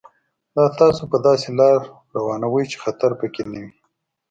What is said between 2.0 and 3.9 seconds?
روانوي چې خطر پکې نه وي.